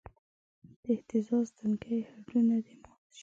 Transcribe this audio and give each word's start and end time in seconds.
د 0.81 0.83
اهتزاز 0.95 1.47
تنکي 1.57 1.97
هډونه 2.13 2.55
دې 2.65 2.75
مات 2.83 3.01
شوی 3.15 3.19